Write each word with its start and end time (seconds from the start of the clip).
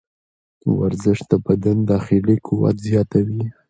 ورزش 0.79 1.19
د 1.31 1.33
بدن 1.45 1.77
داخلي 1.91 2.35
قوت 2.47 2.75
زیاتوي. 2.87 3.43